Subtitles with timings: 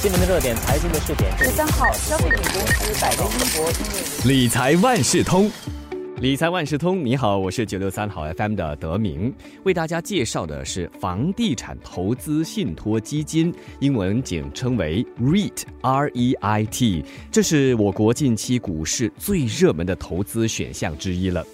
[0.00, 1.36] 新闻的热点，财经的试点。
[1.36, 5.50] 十三号，消费品公司百威英博理财万事通，
[6.20, 9.34] 理财万事通，你好，我是九六三好 FM 的德明，
[9.64, 21.44] 为大家介绍的是房地产投资信托基金，英文简称为 REIT，R E I T，这是我国近期股市最热门的投资选项之一了。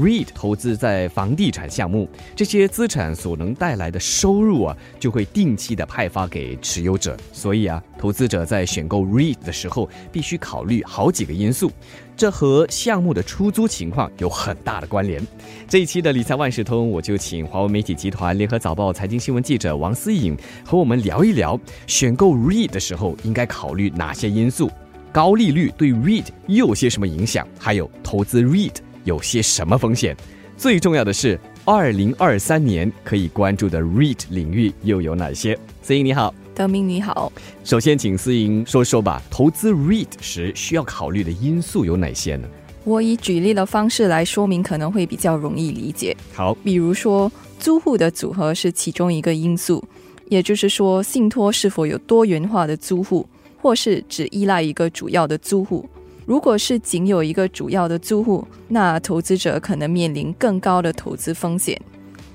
[0.00, 7.14] REIT 投资在房地产项目，这些资产所能带来的收入啊，就会定期的派发给持有者。
[7.32, 11.70] 所以啊，投资者在选购 REIT 的时候，必须考虑好几个因素，
[12.16, 15.20] 这和项目的出租情况有很大的关联。
[15.68, 24.70] 这一期的理财万事通，我就请华为媒体集团联合早报财经新闻记者王思颖和我们聊一聊，选购 REIT 的时候应该考虑哪些因素，
[25.12, 28.76] 高利率对 REIT 又有些什么影响，还有投资 REIT。
[29.04, 30.16] 有些什么风险？
[30.56, 35.58] 最重要的是，二零二三年可以关注的 REIT 领域又有哪些？
[35.80, 37.32] 思颖你好，德明你好。
[37.64, 42.46] 首先，请思颖说说吧，投资 REIT 时需要考虑的因素有哪些呢？
[42.84, 46.16] 我以举例的方式来说明，可能会比较容易理解。
[46.34, 49.82] 好，比如说，租户的组合是其中一个因素，
[50.28, 53.26] 也就是说，信托是否有多元化的租户，
[53.60, 55.88] 或是只依赖一个主要的租户。
[56.30, 61.76] 如果是仅有一个主要的租户，那投资者可能面临更高的投资风险。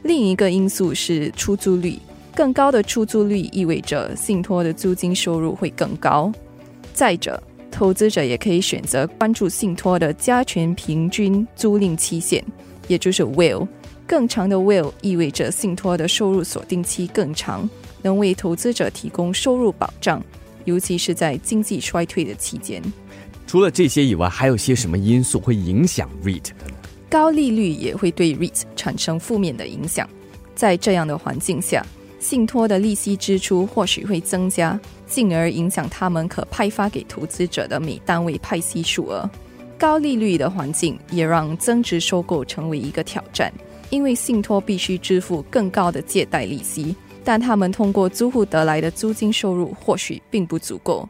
[0.04, 1.98] 另一个因素是出租率，
[2.36, 6.30] 更高的出租率意味着信托的租金收入会更高。
[6.94, 12.44] 再者，投资者也可以选择关注信托的加权平均租赁期限，
[12.90, 13.66] 也就是 Will。
[14.06, 17.70] 更长的 Will 意味着信托的收入锁定期更长，
[18.02, 20.22] 能为投资者提供收入保障，
[20.66, 22.84] 尤其是在经济衰退的期间。
[23.48, 26.74] 除了这些以外，还有些什么因素会影响 REIT 的呢？
[27.10, 30.10] 高利率也会对 REIT 产生负面的影响。
[30.56, 31.86] 在这样的环境下，
[32.20, 39.30] 信托的利息支出或许会增加，进而影响他们可派发给投资者的每单位派息数额。
[39.78, 43.53] 高利率的环境也让增值收购成为一个挑战，
[43.90, 51.08] 因为信托必须支付更高的借贷利息，但他们通过租户得来的租金收入或许并不足够，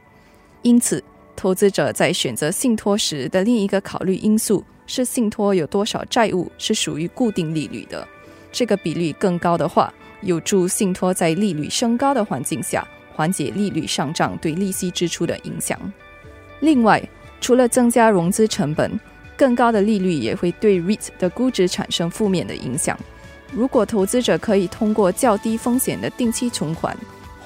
[0.63, 1.01] 因此。
[1.35, 8.07] 投资者在选择信托时的另一个考虑因素是信托有多少债务是属于固定利率的。
[8.51, 15.79] 这个比率更高的话，有助信托在利率升高的环境下缓解利率上涨对利息支出的影响。
[16.61, 17.03] 另外，
[17.41, 18.99] 除了增加融资成本，
[19.35, 22.97] 更高的利率也会对 REIT 的估值产生负面的影响。
[23.51, 26.97] 如果投资者可以通过较低风险的定期存款，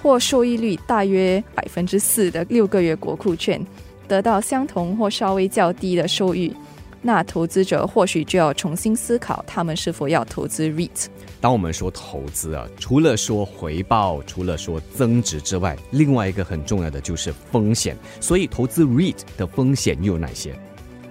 [0.01, 3.59] 或收益率大约百分之四的六个月国库券，
[4.07, 6.53] 得到相同或稍微较低的收益，
[7.01, 11.07] 那投资者或许就要重新思考，他们是否要投资 REIT。
[11.41, 17.95] 当我们说投资啊，除了说回报，除了说增值之外，另外一个很重要的就是风险。
[18.19, 20.53] 所以，投资 REIT 的风险又有哪些？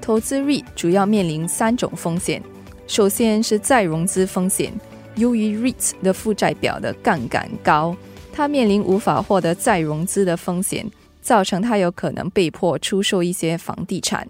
[0.00, 2.42] 投资 REIT 主要面临三种风险，
[2.86, 4.72] 首先是再融资风险，
[5.16, 7.96] 由于 REIT 的负债表的杠杆高。
[8.38, 10.88] 他面临无法获得再融资的风险，
[11.20, 14.28] 造成他有可能被迫出售一些房地产。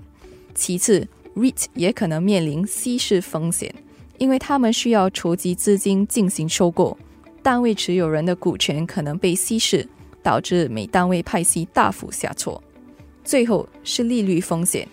[0.54, 3.70] 其次，REIT 也可能面临稀释风险，
[4.16, 6.96] 因为他们需要筹集资金进行收购，
[7.42, 9.86] 单位持有人的股权可能被稀释，
[10.22, 12.62] 导致每单位派息大幅下挫。
[13.22, 14.88] 最后是利率风险，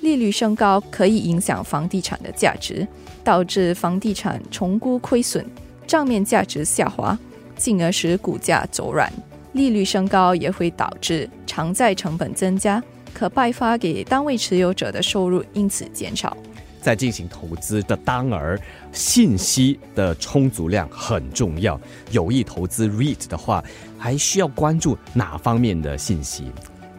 [0.00, 2.84] 利率升高可以影响房地产的价值，
[3.22, 5.46] 导致房地产重估亏损，
[5.86, 7.16] 账面价值下滑。
[7.56, 9.12] 进而使股价走软，
[9.52, 16.36] 利率升高也会导致偿债成本增加，可派发给单位持有者的收入因此减少。
[16.80, 18.56] 在进行投资的当儿，
[18.92, 21.80] 信息的充足量很重要。
[22.12, 23.64] 有意投资 REIT 的话，
[23.98, 26.44] 还需要关注哪方面的信息？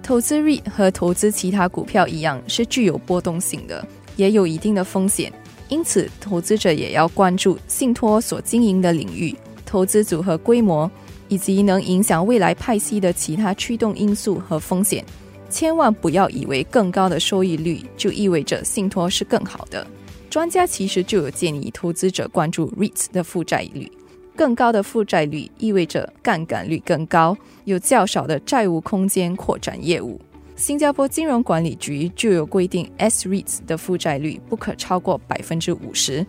[0.04, 3.86] 投资 REIT 和投资其他股票一样，是具有波动性的，
[4.18, 5.32] 也有一定的风险，
[5.70, 9.34] 因此投资者也要关注信托所经营的领域。
[9.68, 10.90] 投资组合规模
[11.28, 15.06] 以及能影响未来派息的其他驱动因素和风险，
[15.50, 19.86] 千万不要以为更高的收益率就意味着信托是更好的。
[20.30, 23.92] 专家其实就有建议投资者关注 REITs 的负债率，
[24.36, 30.20] 更高的负债率意味着杠杆率更高，有较少的债务空间扩展业务。
[30.56, 36.26] 新加坡金融管理局就有规定，S REITs 的负债率不可超过百分之五十。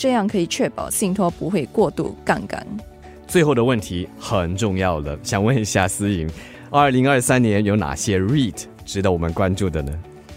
[0.00, 2.64] 这样可以确保信托不会过度杠杆。
[3.26, 6.30] 最后的问题很重要了，想问一下思颖，
[6.70, 9.92] 二零二三年有哪些 REIT 值得我们关注的呢？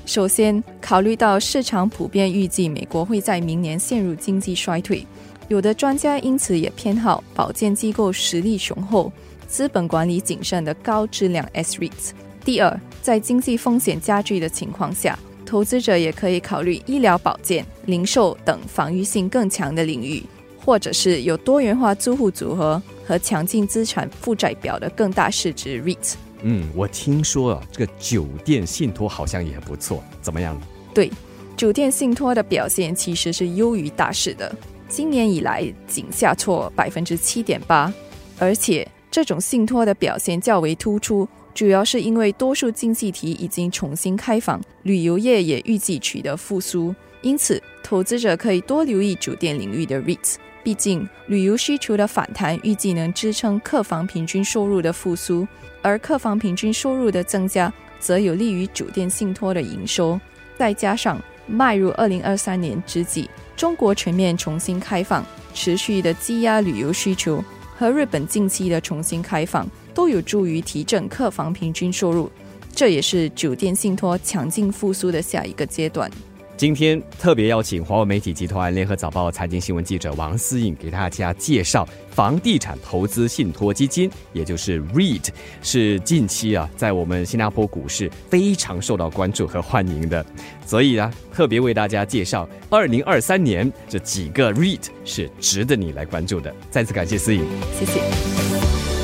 [0.08, 5.06] 首先，考虑到市场普遍预计美国会在明年陷入经济衰退，
[5.48, 9.14] 有的专家因此也偏好保健机构实力雄厚、
[9.48, 12.10] 资本管理谨慎的高质量 S REITs。
[12.44, 15.18] 第二，在经济风险加剧的情况下，
[15.52, 20.24] 投资者也可以考虑医疗保健、零售等防御性更强的领域，
[20.58, 26.14] 或者是有多元化租户组合和强劲资产负债表的更大市值 REIT。
[26.44, 30.58] 嗯，我听说啊，这个酒店信托好像也不错，怎么样？
[30.94, 31.12] 对，
[31.58, 34.56] 酒店信托的表现其实是优于大市的，
[34.88, 37.94] 今年以来仅下挫百分之七点八，
[38.40, 41.28] 而且这种信托的表现较为突出。
[41.54, 50.36] 主要是因为多数经济体已经重新开放，旅游业也预计取得复苏，因此投资者可以多留意酒店领域的 REITs。
[50.64, 55.48] 毕竟，旅游需求的反弹预计能支撑客房平均收入的复苏，
[55.82, 60.20] 而客房平均收入的增加则有利于酒店信托的营收。
[60.58, 67.44] 再加上迈入二零二三年之际，中国全面重新开放，持续的积压旅游需求，
[67.76, 69.68] 和日本近期的重新开放。
[69.94, 72.30] 都有助于提振客房平均收入，
[72.76, 76.10] 这也是酒店信托强劲复苏的下一个阶段。
[76.58, 85.30] 今天特别邀请华为媒体集团联合早报财经新闻记者王思颖给大家介绍房地产投资信托基金，也就是 REIT，
[85.64, 90.24] 是近期啊在我们新加坡股市非常受到关注和欢迎的。
[90.64, 96.54] 所以啊，特别为大家介绍二零二三年这几个 REIT 是值得你来关注的。
[96.70, 97.44] 再次感谢思颖，
[97.80, 98.71] 谢谢。